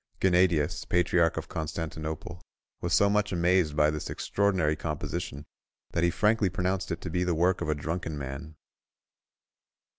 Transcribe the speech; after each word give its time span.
Gennadius, 0.19 0.83
patriarch 0.83 1.37
of 1.37 1.47
Constantinople, 1.47 2.41
was 2.81 2.91
so 2.91 3.07
much 3.07 3.31
amazed 3.31 3.75
by 3.75 3.91
this 3.91 4.09
extraordinary 4.09 4.75
composition, 4.75 5.45
that 5.91 6.03
he 6.03 6.09
frankly 6.09 6.49
pronounced 6.49 6.89
it 6.91 7.01
to 7.01 7.11
be 7.11 7.23
the 7.23 7.35
work 7.35 7.61
of 7.61 7.69
a 7.69 7.75
drunken 7.75 8.17
man." 8.17 8.55